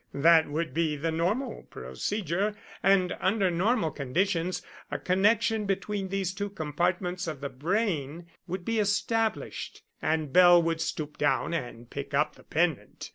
[0.15, 6.49] That would be the normal procedure, and under normal conditions a connection between these two
[6.49, 12.33] compartments of the brain would be established, and Bell would stoop down and pick up
[12.33, 13.09] the pendant.